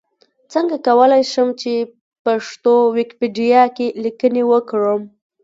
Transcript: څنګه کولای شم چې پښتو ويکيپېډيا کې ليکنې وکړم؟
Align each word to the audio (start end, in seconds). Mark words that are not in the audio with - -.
څنګه 0.53 0.75
کولای 0.87 1.23
شم 1.31 1.49
چې 1.61 1.73
پښتو 2.25 2.73
ويکيپېډيا 2.95 3.63
کې 3.75 3.87
ليکنې 4.03 4.43
وکړم؟ 4.51 5.01